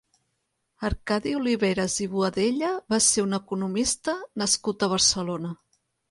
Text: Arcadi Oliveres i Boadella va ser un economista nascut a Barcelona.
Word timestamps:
Arcadi 0.87 1.33
Oliveres 1.39 1.97
i 2.05 2.07
Boadella 2.13 2.71
va 2.93 2.99
ser 3.07 3.25
un 3.25 3.37
economista 3.39 4.15
nascut 4.43 4.87
a 4.87 4.91
Barcelona. 4.95 5.53